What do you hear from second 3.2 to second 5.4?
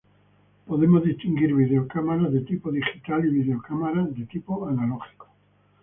y videocámaras de tipo analógico.